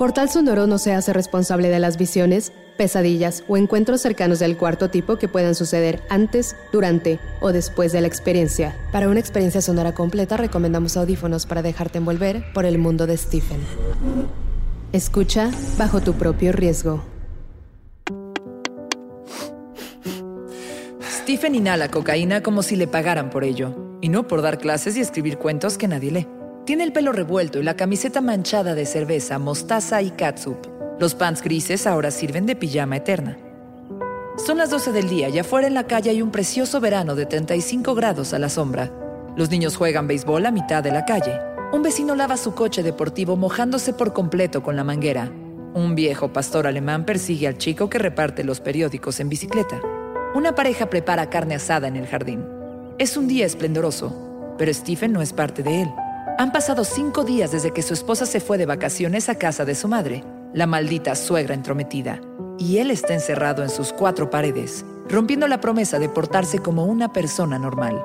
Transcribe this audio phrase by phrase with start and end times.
[0.00, 4.88] Portal Sonoro no se hace responsable de las visiones, pesadillas o encuentros cercanos del cuarto
[4.88, 8.74] tipo que puedan suceder antes, durante o después de la experiencia.
[8.92, 13.60] Para una experiencia sonora completa recomendamos audífonos para dejarte envolver por el mundo de Stephen.
[14.94, 17.04] Escucha bajo tu propio riesgo.
[21.02, 25.00] Stephen inhala cocaína como si le pagaran por ello, y no por dar clases y
[25.02, 26.39] escribir cuentos que nadie lee.
[26.66, 30.58] Tiene el pelo revuelto y la camiseta manchada de cerveza, mostaza y catsup.
[30.98, 33.38] Los pants grises ahora sirven de pijama eterna.
[34.36, 37.26] Son las 12 del día y afuera en la calle hay un precioso verano de
[37.26, 38.90] 35 grados a la sombra.
[39.36, 41.38] Los niños juegan béisbol a mitad de la calle.
[41.72, 45.30] Un vecino lava su coche deportivo mojándose por completo con la manguera.
[45.72, 49.80] Un viejo pastor alemán persigue al chico que reparte los periódicos en bicicleta.
[50.34, 52.44] Una pareja prepara carne asada en el jardín.
[52.98, 55.88] Es un día esplendoroso, pero Stephen no es parte de él.
[56.40, 59.74] Han pasado cinco días desde que su esposa se fue de vacaciones a casa de
[59.74, 60.24] su madre,
[60.54, 62.18] la maldita suegra entrometida,
[62.56, 67.12] y él está encerrado en sus cuatro paredes, rompiendo la promesa de portarse como una
[67.12, 68.02] persona normal.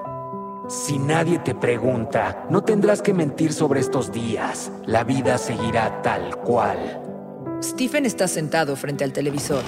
[0.68, 4.70] Si nadie te pregunta, no tendrás que mentir sobre estos días.
[4.86, 6.78] La vida seguirá tal cual.
[7.64, 9.64] Stephen está sentado frente al televisor.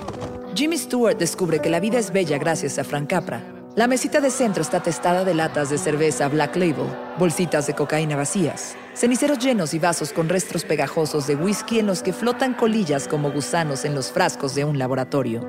[0.55, 3.41] Jimmy Stewart descubre que la vida es bella gracias a Frank Capra,
[3.77, 6.87] la mesita de centro está testada de latas de cerveza Black Label,
[7.19, 12.01] bolsitas de cocaína vacías, ceniceros llenos y vasos con restos pegajosos de whisky en los
[12.01, 15.47] que flotan colillas como gusanos en los frascos de un laboratorio.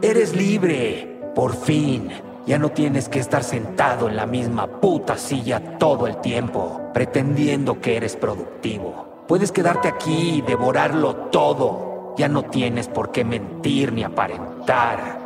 [0.00, 2.08] Eres libre, por fin.
[2.46, 7.80] Ya no tienes que estar sentado en la misma puta silla todo el tiempo, pretendiendo
[7.80, 9.24] que eres productivo.
[9.26, 12.14] Puedes quedarte aquí y devorarlo todo.
[12.16, 15.23] Ya no tienes por qué mentir ni aparentar.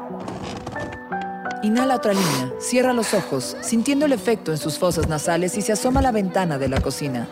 [1.60, 5.72] Inhala otra línea, cierra los ojos, sintiendo el efecto en sus fosas nasales y se
[5.72, 7.26] asoma a la ventana de la cocina.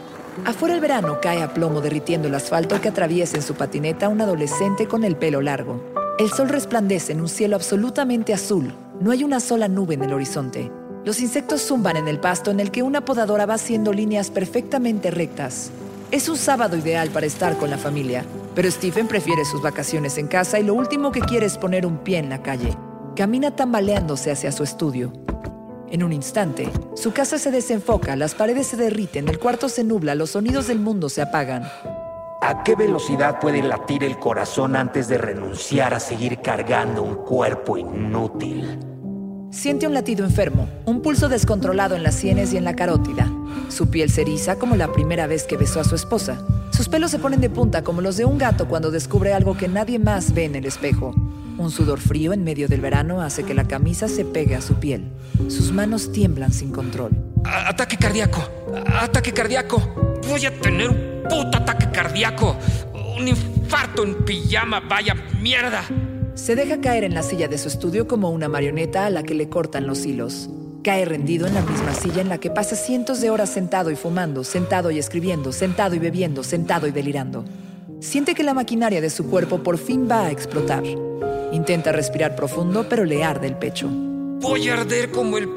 [0.44, 4.20] Afuera el verano cae a plomo derritiendo el asfalto que atraviesa en su patineta un
[4.20, 5.81] adolescente con el pelo largo.
[6.19, 8.75] El sol resplandece en un cielo absolutamente azul.
[9.00, 10.72] No hay una sola nube en el horizonte.
[11.04, 15.12] Los insectos zumban en el pasto en el que una podadora va haciendo líneas perfectamente
[15.12, 15.70] rectas.
[16.10, 18.25] Es un sábado ideal para estar con la familia,
[18.56, 21.98] pero Stephen prefiere sus vacaciones en casa y lo último que quiere es poner un
[21.98, 22.76] pie en la calle.
[23.16, 25.10] Camina tambaleándose hacia su estudio.
[25.91, 30.15] En un instante, su casa se desenfoca, las paredes se derriten, el cuarto se nubla,
[30.15, 31.62] los sonidos del mundo se apagan.
[32.43, 37.78] ¿A qué velocidad puede latir el corazón antes de renunciar a seguir cargando un cuerpo
[37.78, 38.78] inútil?
[39.50, 43.32] Siente un latido enfermo, un pulso descontrolado en las sienes y en la carótida.
[43.71, 46.38] Su piel se eriza como la primera vez que besó a su esposa.
[46.71, 49.69] Sus pelos se ponen de punta como los de un gato cuando descubre algo que
[49.69, 51.15] nadie más ve en el espejo.
[51.59, 54.75] Un sudor frío en medio del verano hace que la camisa se pegue a su
[54.75, 55.05] piel.
[55.49, 57.12] Sus manos tiemblan sin control.
[57.44, 58.43] Ataque cardíaco.
[58.87, 60.21] Ataque cardíaco.
[60.28, 62.56] Voy a tener un puto ataque cardíaco.
[63.19, 64.81] Un infarto en pijama.
[64.81, 65.83] Vaya mierda.
[66.34, 69.35] Se deja caer en la silla de su estudio como una marioneta a la que
[69.35, 70.50] le cortan los hilos.
[70.85, 73.97] Cae rendido en la misma silla en la que pasa cientos de horas sentado y
[73.97, 77.44] fumando, sentado y escribiendo, sentado y bebiendo, sentado y delirando.
[78.00, 80.85] Siente que la maquinaria de su cuerpo por fin va a explotar.
[81.52, 83.88] Intenta respirar profundo, pero le arde el pecho.
[83.90, 85.48] Voy a arder como el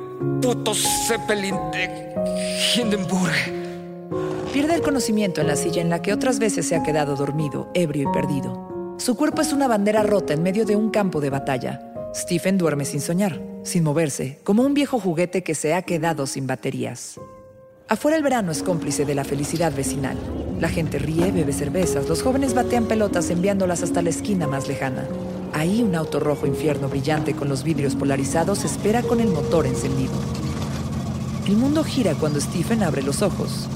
[0.41, 2.13] puto Zeppelin de
[2.75, 3.33] Hindenburg.
[4.53, 7.69] Pierde el conocimiento en la silla en la que otras veces se ha quedado dormido,
[7.73, 8.95] ebrio y perdido.
[8.97, 11.81] Su cuerpo es una bandera rota en medio de un campo de batalla.
[12.15, 16.47] Stephen duerme sin soñar, sin moverse, como un viejo juguete que se ha quedado sin
[16.47, 17.19] baterías.
[17.87, 20.17] Afuera el verano es cómplice de la felicidad vecinal.
[20.59, 25.07] La gente ríe, bebe cervezas, los jóvenes batean pelotas enviándolas hasta la esquina más lejana.
[25.53, 30.13] Ahí un auto rojo infierno brillante con los vidrios polarizados espera con el motor encendido.
[31.45, 33.67] El mundo gira cuando Stephen abre los ojos.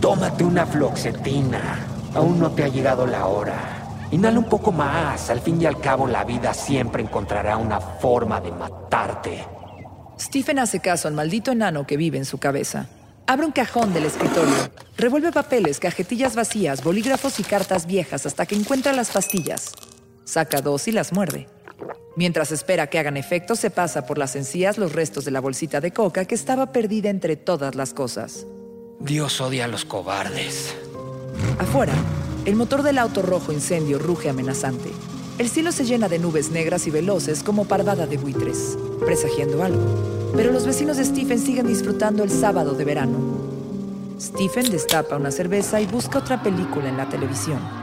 [0.00, 1.86] Tómate una floxetina.
[2.14, 4.08] Aún no te ha llegado la hora.
[4.10, 5.30] Inhala un poco más.
[5.30, 9.44] Al fin y al cabo, la vida siempre encontrará una forma de matarte.
[10.20, 12.86] Stephen hace caso al maldito enano que vive en su cabeza.
[13.26, 14.54] Abre un cajón del escritorio,
[14.96, 19.72] revuelve papeles, cajetillas vacías, bolígrafos y cartas viejas hasta que encuentra las pastillas.
[20.24, 21.48] Saca dos y las muerde.
[22.14, 25.80] Mientras espera que hagan efecto, se pasa por las encías los restos de la bolsita
[25.80, 28.46] de coca que estaba perdida entre todas las cosas.
[29.00, 30.76] Dios odia a los cobardes.
[31.58, 31.94] Afuera,
[32.44, 34.90] el motor del auto rojo incendio ruge amenazante.
[35.38, 40.30] El cielo se llena de nubes negras y veloces como parvada de buitres, presagiando algo.
[40.36, 43.18] Pero los vecinos de Stephen siguen disfrutando el sábado de verano.
[44.20, 47.81] Stephen destapa una cerveza y busca otra película en la televisión.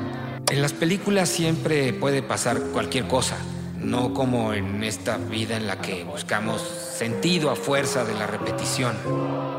[0.51, 3.38] En las películas siempre puede pasar cualquier cosa,
[3.78, 8.96] no como en esta vida en la que buscamos sentido a fuerza de la repetición.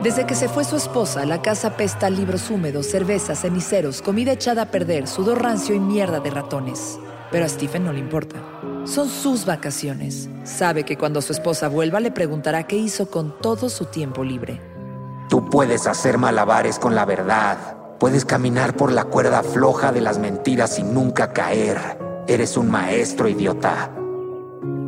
[0.02, 4.62] Desde que se fue su esposa, la casa pesta libros húmedos, cervezas, ceniceros, comida echada
[4.62, 6.98] a perder, sudor rancio y mierda de ratones.
[7.30, 8.36] Pero a Stephen no le importa.
[8.84, 10.28] Son sus vacaciones.
[10.42, 14.60] Sabe que cuando su esposa vuelva le preguntará qué hizo con todo su tiempo libre.
[15.28, 17.79] Tú puedes hacer malabares con la verdad.
[18.00, 21.76] Puedes caminar por la cuerda floja de las mentiras y nunca caer.
[22.26, 23.90] Eres un maestro idiota.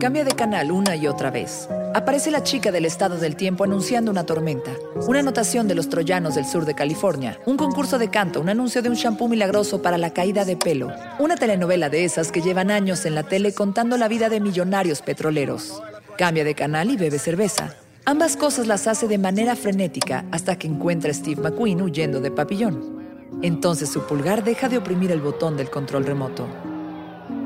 [0.01, 1.69] Cambia de canal una y otra vez.
[1.95, 4.71] Aparece la chica del estado del tiempo anunciando una tormenta,
[5.07, 8.81] una anotación de los troyanos del sur de California, un concurso de canto, un anuncio
[8.81, 12.71] de un shampoo milagroso para la caída de pelo, una telenovela de esas que llevan
[12.71, 15.83] años en la tele contando la vida de millonarios petroleros.
[16.17, 17.75] Cambia de canal y bebe cerveza.
[18.07, 22.31] Ambas cosas las hace de manera frenética hasta que encuentra a Steve McQueen huyendo de
[22.31, 23.02] papillón.
[23.41, 26.47] Entonces su pulgar deja de oprimir el botón del control remoto.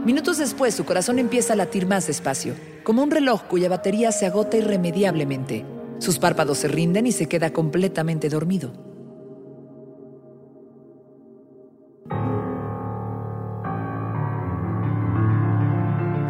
[0.05, 2.55] Minutos después su corazón empieza a latir más despacio,
[2.85, 5.65] como un reloj cuya batería se agota irremediablemente.
[5.99, 8.73] Sus párpados se rinden y se queda completamente dormido.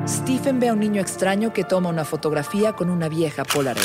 [0.09, 3.85] Stephen ve a un niño extraño que toma una fotografía con una vieja Polaroid.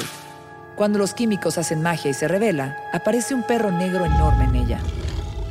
[0.76, 4.80] Cuando los químicos hacen magia y se revela, aparece un perro negro enorme en ella.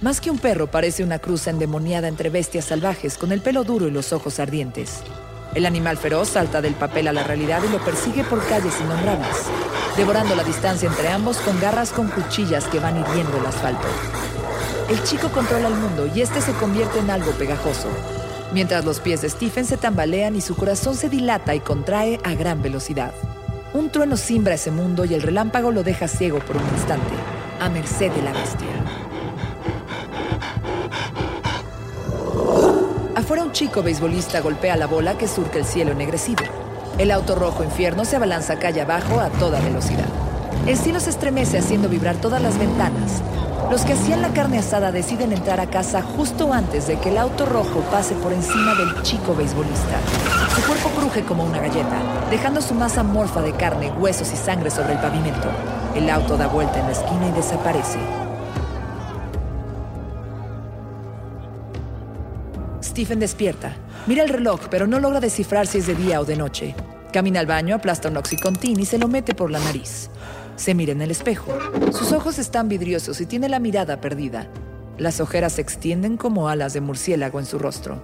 [0.02, 3.86] Más que un perro, parece una cruz endemoniada entre bestias salvajes con el pelo duro
[3.86, 5.00] y los ojos ardientes.
[5.54, 9.36] El animal feroz salta del papel a la realidad y lo persigue por calles innombrables,
[9.98, 13.86] devorando la distancia entre ambos con garras con cuchillas que van hiriendo el asfalto.
[14.88, 17.88] El chico controla el mundo y este se convierte en algo pegajoso,
[18.54, 22.32] mientras los pies de Stephen se tambalean y su corazón se dilata y contrae a
[22.34, 23.12] gran velocidad.
[23.74, 27.12] Un trueno cimbra ese mundo y el relámpago lo deja ciego por un instante,
[27.60, 28.79] a merced de la bestia.
[33.16, 36.44] Afuera un chico beisbolista golpea la bola que surca el cielo ennegrecido.
[36.96, 40.06] El auto rojo infierno se abalanza calle abajo a toda velocidad.
[40.66, 43.20] El cielo se estremece haciendo vibrar todas las ventanas.
[43.68, 47.18] Los que hacían la carne asada deciden entrar a casa justo antes de que el
[47.18, 49.98] auto rojo pase por encima del chico beisbolista.
[50.54, 51.98] Su cuerpo cruje como una galleta,
[52.30, 55.48] dejando su masa morfa de carne, huesos y sangre sobre el pavimento.
[55.96, 58.29] El auto da vuelta en la esquina y desaparece.
[63.00, 63.74] Stephen despierta.
[64.06, 66.74] Mira el reloj, pero no logra descifrar si es de día o de noche.
[67.14, 70.10] Camina al baño, aplasta un oxicontin y se lo mete por la nariz.
[70.56, 71.50] Se mira en el espejo.
[71.92, 74.48] Sus ojos están vidriosos y tiene la mirada perdida.
[74.98, 78.02] Las ojeras se extienden como alas de murciélago en su rostro.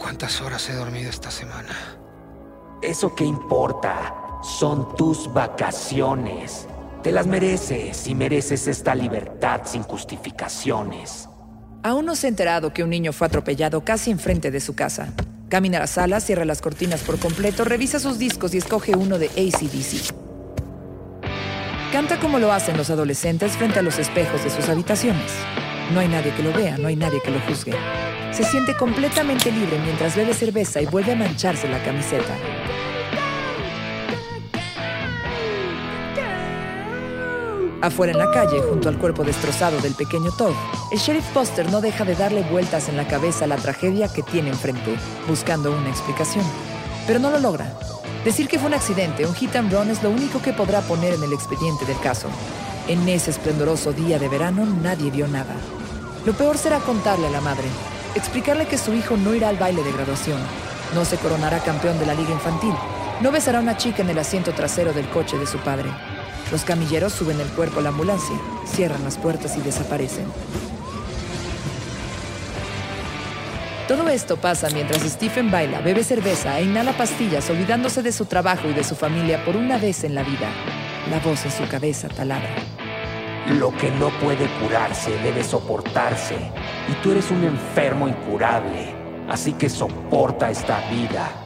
[0.00, 1.96] ¿Cuántas horas he dormido esta semana?
[2.82, 4.12] ¿Eso qué importa?
[4.42, 6.66] Son tus vacaciones.
[7.00, 11.28] Te las mereces y mereces esta libertad sin justificaciones.
[11.84, 15.12] Aún no se ha enterado que un niño fue atropellado casi enfrente de su casa.
[15.50, 19.18] Camina a la sala, cierra las cortinas por completo, revisa sus discos y escoge uno
[19.18, 20.14] de ACDC.
[21.92, 25.30] Canta como lo hacen los adolescentes frente a los espejos de sus habitaciones.
[25.92, 27.74] No hay nadie que lo vea, no hay nadie que lo juzgue.
[28.32, 32.34] Se siente completamente libre mientras bebe cerveza y vuelve a mancharse la camiseta.
[37.84, 40.54] Afuera en la calle, junto al cuerpo destrozado del pequeño Todd,
[40.90, 44.22] el sheriff Poster no deja de darle vueltas en la cabeza a la tragedia que
[44.22, 44.96] tiene enfrente,
[45.28, 46.46] buscando una explicación.
[47.06, 47.74] Pero no lo logra.
[48.24, 51.12] Decir que fue un accidente, un hit and run, es lo único que podrá poner
[51.12, 52.28] en el expediente del caso.
[52.88, 55.54] En ese esplendoroso día de verano nadie vio nada.
[56.24, 57.68] Lo peor será contarle a la madre,
[58.14, 60.40] explicarle que su hijo no irá al baile de graduación,
[60.94, 62.74] no se coronará campeón de la liga infantil,
[63.20, 65.90] no besará a una chica en el asiento trasero del coche de su padre.
[66.54, 70.26] Los camilleros suben el cuerpo a la ambulancia, cierran las puertas y desaparecen.
[73.88, 78.68] Todo esto pasa mientras Stephen baila, bebe cerveza e inhala pastillas, olvidándose de su trabajo
[78.68, 80.48] y de su familia por una vez en la vida.
[81.10, 82.54] La voz en su cabeza taladra.
[83.48, 86.36] Lo que no puede curarse debe soportarse.
[86.88, 88.94] Y tú eres un enfermo incurable.
[89.28, 91.43] Así que soporta esta vida.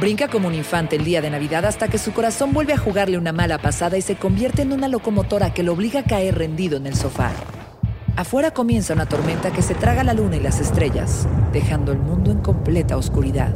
[0.00, 3.16] Brinca como un infante el día de Navidad hasta que su corazón vuelve a jugarle
[3.16, 6.76] una mala pasada y se convierte en una locomotora que lo obliga a caer rendido
[6.76, 7.30] en el sofá.
[8.16, 12.32] Afuera comienza una tormenta que se traga la luna y las estrellas, dejando el mundo
[12.32, 13.54] en completa oscuridad.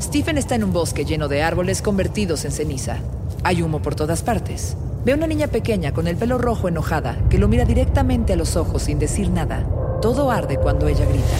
[0.00, 2.98] Stephen está en un bosque lleno de árboles convertidos en ceniza.
[3.42, 4.76] Hay humo por todas partes.
[5.04, 8.36] Ve a una niña pequeña con el pelo rojo enojada que lo mira directamente a
[8.36, 9.66] los ojos sin decir nada.
[10.04, 11.34] Todo arde cuando ella grita.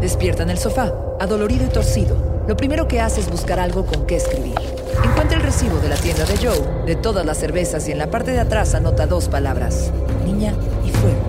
[0.00, 2.16] Despierta en el sofá, adolorido y torcido.
[2.48, 4.54] Lo primero que hace es buscar algo con qué escribir.
[5.04, 8.06] Encuentra el recibo de la tienda de Joe, de todas las cervezas y en la
[8.06, 9.92] parte de atrás anota dos palabras,
[10.24, 10.54] niña
[10.86, 11.20] y fuego.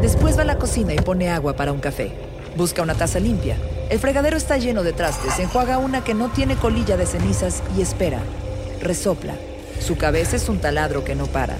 [0.00, 2.31] Después va a la cocina y pone agua para un café.
[2.56, 3.56] Busca una taza limpia.
[3.88, 7.82] El fregadero está lleno de trastes, enjuaga una que no tiene colilla de cenizas y
[7.82, 8.20] espera.
[8.80, 9.34] Resopla.
[9.80, 11.56] Su cabeza es un taladro que no para.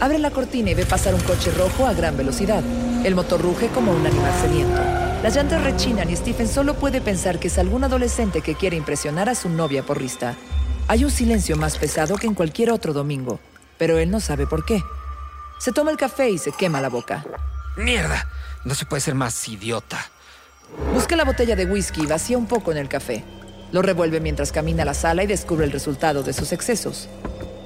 [0.00, 2.62] Abre la cortina y ve pasar un coche rojo a gran velocidad.
[3.04, 4.80] El motor ruge como un animal sediento.
[5.22, 9.28] Las llantas rechinan y Stephen solo puede pensar que es algún adolescente que quiere impresionar
[9.28, 10.36] a su novia porrista.
[10.86, 13.40] Hay un silencio más pesado que en cualquier otro domingo,
[13.76, 14.80] pero él no sabe por qué.
[15.58, 17.24] Se toma el café y se quema la boca.
[17.76, 18.28] ¡Mierda!
[18.64, 19.98] No se puede ser más idiota.
[20.92, 23.24] Busca la botella de whisky y vacía un poco en el café.
[23.72, 27.08] Lo revuelve mientras camina a la sala y descubre el resultado de sus excesos.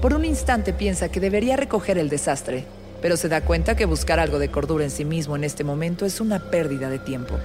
[0.00, 2.64] Por un instante piensa que debería recoger el desastre,
[3.00, 6.04] pero se da cuenta que buscar algo de cordura en sí mismo en este momento
[6.06, 7.38] es una pérdida de tiempo.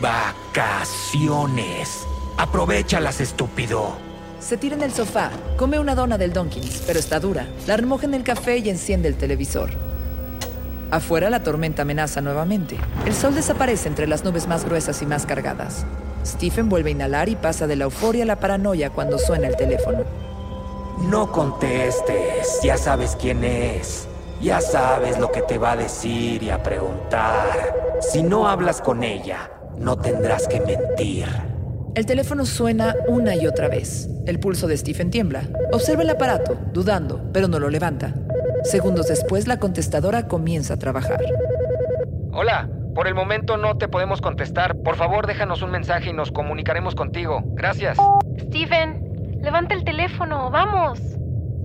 [0.00, 1.88] Vacaciones.
[2.36, 3.96] Aprovechalas, estúpido.
[4.40, 7.48] Se tira en el sofá, come una dona del Donkins, pero está dura.
[7.66, 9.87] La remoja en el café y enciende el televisor.
[10.90, 12.78] Afuera la tormenta amenaza nuevamente.
[13.04, 15.84] El sol desaparece entre las nubes más gruesas y más cargadas.
[16.24, 19.56] Stephen vuelve a inhalar y pasa de la euforia a la paranoia cuando suena el
[19.56, 20.04] teléfono.
[21.10, 24.08] No contestes, ya sabes quién es.
[24.40, 27.98] Ya sabes lo que te va a decir y a preguntar.
[28.00, 31.26] Si no hablas con ella, no tendrás que mentir.
[31.94, 34.08] El teléfono suena una y otra vez.
[34.26, 35.42] El pulso de Stephen tiembla.
[35.72, 38.14] Observa el aparato, dudando, pero no lo levanta.
[38.64, 41.20] Segundos después, la contestadora comienza a trabajar.
[42.32, 44.76] Hola, por el momento no te podemos contestar.
[44.76, 47.42] Por favor, déjanos un mensaje y nos comunicaremos contigo.
[47.54, 47.96] Gracias.
[48.38, 51.00] Steven, levanta el teléfono, vamos.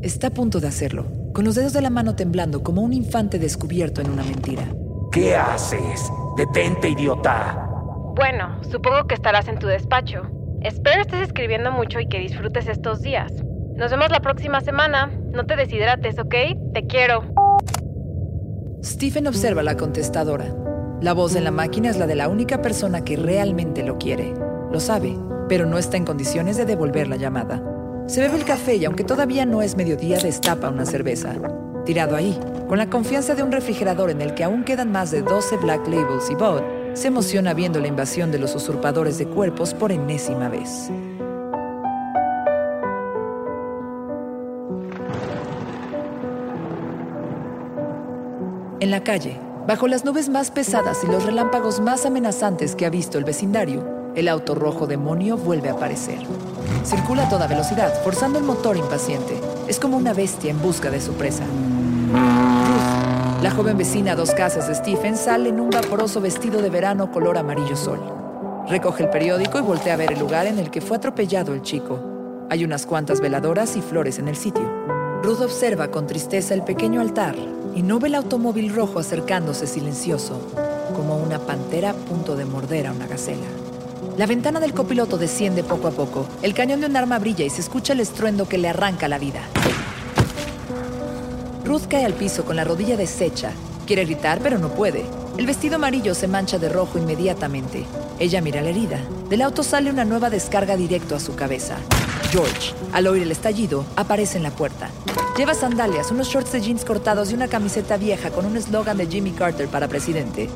[0.01, 3.39] Está a punto de hacerlo, con los dedos de la mano temblando como un infante
[3.39, 4.63] descubierto en una mentira.
[5.11, 6.11] ¿Qué haces?
[6.37, 7.67] Detente, idiota.
[8.15, 10.23] Bueno, supongo que estarás en tu despacho.
[10.61, 13.31] Espero estés escribiendo mucho y que disfrutes estos días.
[13.75, 15.11] Nos vemos la próxima semana.
[15.33, 16.35] No te deshidrates, ¿ok?
[16.73, 17.23] Te quiero.
[18.83, 20.53] Stephen observa la contestadora.
[21.01, 24.31] La voz en la máquina es la de la única persona que realmente lo quiere.
[24.71, 25.17] Lo sabe,
[25.49, 27.63] pero no está en condiciones de devolver la llamada.
[28.05, 31.33] Se bebe el café y aunque todavía no es mediodía, destapa una cerveza.
[31.83, 32.37] Tirado ahí,
[32.69, 35.87] con la confianza de un refrigerador en el que aún quedan más de 12 Black
[35.87, 36.61] Labels y Bud,
[36.93, 40.91] se emociona viendo la invasión de los usurpadores de cuerpos por enésima vez.
[48.83, 52.89] En la calle, bajo las nubes más pesadas y los relámpagos más amenazantes que ha
[52.89, 56.19] visto el vecindario, el auto rojo demonio vuelve a aparecer.
[56.83, 59.39] Circula a toda velocidad, forzando el motor impaciente.
[59.69, 61.45] Es como una bestia en busca de su presa.
[61.45, 66.69] Ruth, la joven vecina a dos casas de Stephen, sale en un vaporoso vestido de
[66.69, 68.01] verano color amarillo sol.
[68.67, 71.61] Recoge el periódico y voltea a ver el lugar en el que fue atropellado el
[71.61, 72.01] chico.
[72.49, 74.69] Hay unas cuantas veladoras y flores en el sitio.
[75.23, 77.37] Ruth observa con tristeza el pequeño altar
[77.75, 80.39] y no ve el automóvil rojo acercándose silencioso,
[80.95, 83.47] como una pantera a punto de morder a una gacela.
[84.17, 86.27] La ventana del copiloto desciende poco a poco.
[86.43, 89.17] El cañón de un arma brilla y se escucha el estruendo que le arranca la
[89.17, 89.41] vida.
[91.65, 93.51] Ruth cae al piso con la rodilla deshecha.
[93.87, 95.05] Quiere gritar, pero no puede.
[95.37, 97.85] El vestido amarillo se mancha de rojo inmediatamente.
[98.19, 98.99] Ella mira la herida.
[99.29, 101.77] Del auto sale una nueva descarga directo a su cabeza.
[102.33, 104.89] George, al oír el estallido, aparece en la puerta.
[105.37, 109.05] Lleva sandalias, unos shorts de jeans cortados y una camiseta vieja con un eslogan de
[109.05, 110.49] Jimmy Carter para presidente.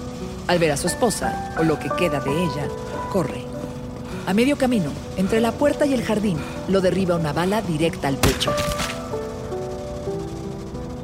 [0.48, 2.68] Al ver a su esposa, o lo que queda de ella,
[3.14, 3.44] corre.
[4.26, 8.18] A medio camino, entre la puerta y el jardín, lo derriba una bala directa al
[8.18, 8.52] pecho.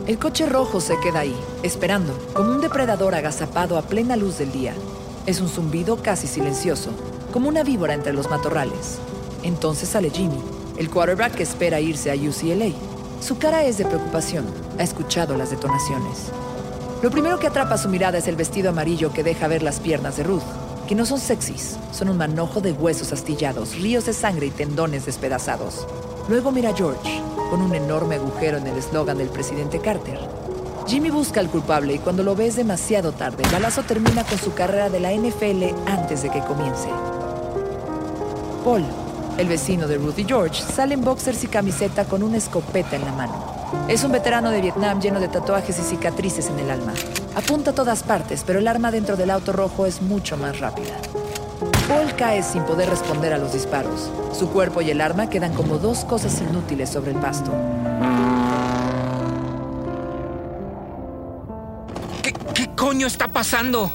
[0.07, 4.51] El coche rojo se queda ahí, esperando, como un depredador agazapado a plena luz del
[4.51, 4.73] día.
[5.27, 6.89] Es un zumbido casi silencioso.
[7.31, 8.99] como una víbora entre los matorrales.
[9.41, 10.39] Entonces sale Jimmy,
[10.83, 12.73] el quarterback espera irse a UCLA.
[13.21, 14.45] Su cara es de preocupación.
[14.77, 16.29] Ha escuchado las detonaciones.
[17.01, 20.17] Lo primero que atrapa su mirada es el vestido amarillo que deja ver las piernas
[20.17, 20.43] de Ruth,
[20.85, 25.05] que no son sexys, son un manojo de huesos astillados, ríos de sangre y tendones
[25.05, 25.87] despedazados.
[26.27, 30.19] Luego mira a George, con un enorme agujero en el eslogan del presidente Carter.
[30.85, 34.89] Jimmy busca al culpable y cuando lo ves demasiado tarde, balazo termina con su carrera
[34.89, 36.89] de la NFL antes de que comience.
[38.65, 38.83] Paul,
[39.37, 43.05] el vecino de Ruth y George, sale en boxers y camiseta con una escopeta en
[43.05, 43.53] la mano.
[43.87, 46.93] Es un veterano de Vietnam lleno de tatuajes y cicatrices en el alma.
[47.35, 50.95] Apunta a todas partes, pero el arma dentro del auto rojo es mucho más rápida.
[51.87, 54.09] Paul cae sin poder responder a los disparos.
[54.37, 57.51] Su cuerpo y el arma quedan como dos cosas inútiles sobre el pasto.
[62.21, 63.91] ¿Qué, qué coño está pasando?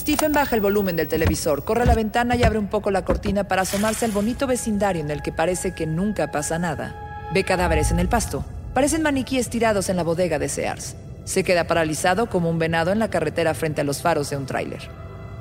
[0.00, 3.04] Stephen baja el volumen del televisor, corre a la ventana y abre un poco la
[3.04, 7.28] cortina para asomarse al bonito vecindario en el que parece que nunca pasa nada.
[7.34, 8.42] Ve cadáveres en el pasto.
[8.72, 10.96] Parecen maniquíes tirados en la bodega de Sears.
[11.24, 14.46] Se queda paralizado como un venado en la carretera frente a los faros de un
[14.46, 14.80] tráiler.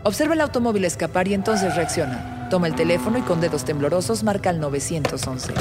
[0.03, 2.49] Observa el automóvil escapar y entonces reacciona.
[2.49, 5.53] Toma el teléfono y con dedos temblorosos marca el 911.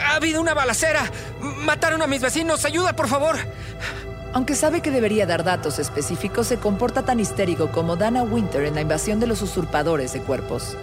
[0.00, 1.10] Ha habido una balacera.
[1.40, 2.64] Mataron a mis vecinos.
[2.64, 3.36] Ayuda, por favor.
[4.32, 8.74] Aunque sabe que debería dar datos específicos, se comporta tan histérico como Dana Winter en
[8.74, 10.76] la invasión de los usurpadores de cuerpos.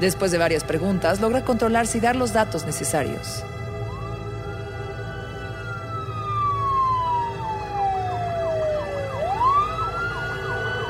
[0.00, 3.42] Después de varias preguntas, logra controlarse y dar los datos necesarios.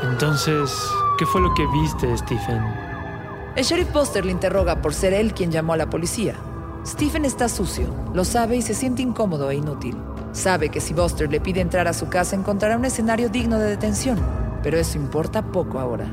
[0.03, 0.71] Entonces,
[1.19, 2.63] ¿qué fue lo que viste, Stephen?
[3.57, 6.35] El sheriff Buster le interroga por ser él quien llamó a la policía.
[6.87, 9.97] Stephen está sucio, lo sabe y se siente incómodo e inútil.
[10.33, 13.69] Sabe que si Buster le pide entrar a su casa encontrará un escenario digno de
[13.69, 14.19] detención,
[14.63, 16.07] pero eso importa poco ahora.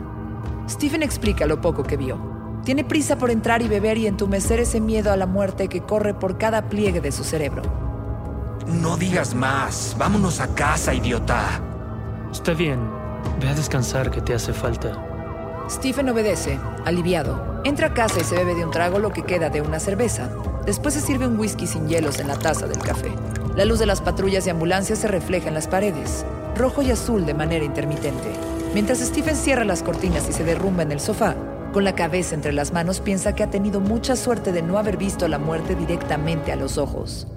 [0.68, 2.18] Stephen explica lo poco que vio.
[2.66, 6.14] Tiene prisa por entrar y beber y entumecer ese miedo a la muerte que corre
[6.14, 7.62] por cada pliegue de su cerebro.
[8.68, 9.96] No digas más.
[9.98, 11.62] Vámonos a casa, idiota.
[12.32, 12.80] Está bien.
[13.40, 15.02] Ve a descansar que te hace falta.
[15.70, 17.62] Stephen obedece, aliviado.
[17.64, 20.30] Entra a casa y se bebe de un trago lo que queda de una cerveza.
[20.66, 23.12] Después se sirve un whisky sin hielos en la taza del café.
[23.58, 27.26] La luz de las patrullas y ambulancias se refleja en las paredes, rojo y azul
[27.26, 28.30] de manera intermitente.
[28.76, 31.36] Mientras Stephen cierra las cortinas y se derrumba en el sofá,
[31.74, 34.98] con la cabeza entre las manos piensa que ha tenido mucha suerte de no haber
[34.98, 37.28] visto la muerte directamente a los ojos.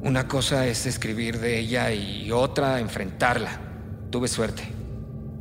[0.00, 3.50] Una cosa es escribir de ella y otra enfrentarla.
[4.08, 4.62] Tuve suerte.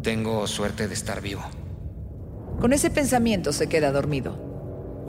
[0.04, 1.44] Tengo suerte de estar vivo.
[2.60, 4.51] Con ese pensamiento se queda dormido.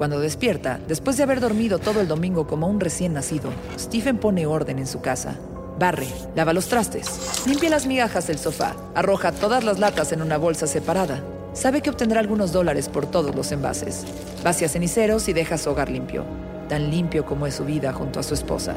[0.03, 4.47] Cuando despierta, después de haber dormido todo el domingo como un recién nacido, Stephen pone
[4.47, 5.37] orden en su casa.
[5.79, 10.39] Barre, lava los trastes, limpia las migajas del sofá, arroja todas las latas en una
[10.39, 11.23] bolsa separada.
[11.53, 14.05] Sabe que obtendrá algunos dólares por todos los envases.
[14.43, 16.25] Vacía ceniceros y deja su hogar limpio,
[16.69, 18.75] tan limpio como es su vida junto a su esposa.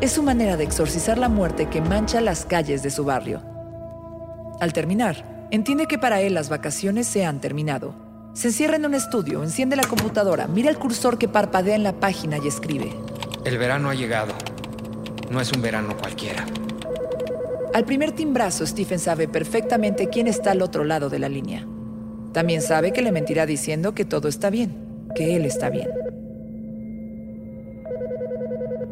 [0.00, 3.42] Es su manera de exorcizar la muerte que mancha las calles de su barrio.
[4.60, 8.07] Al terminar, entiende que para él las vacaciones se han terminado.
[8.34, 11.98] Se encierra en un estudio, enciende la computadora, mira el cursor que parpadea en la
[11.98, 12.92] página y escribe.
[13.44, 14.32] El verano ha llegado.
[15.30, 16.46] No es un verano cualquiera.
[17.74, 21.66] Al primer timbrazo, Stephen sabe perfectamente quién está al otro lado de la línea.
[22.32, 25.88] También sabe que le mentirá diciendo que todo está bien, que él está bien.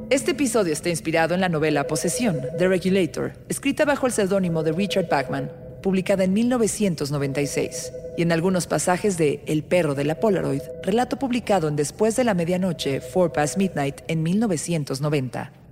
[0.08, 4.72] Este episodio está inspirado en la novela Posesión, The Regulator, escrita bajo el seudónimo de
[4.72, 5.50] Richard Bachman,
[5.82, 11.68] publicada en 1996, y en algunos pasajes de El perro de la Polaroid, relato publicado
[11.68, 15.65] en Después de la Medianoche, Four Past Midnight, en 1990.